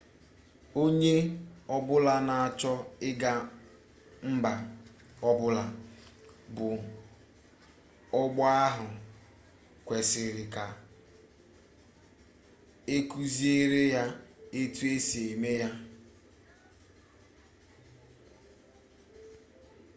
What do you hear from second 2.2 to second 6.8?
na-achọ ịga mba ọbụla bụ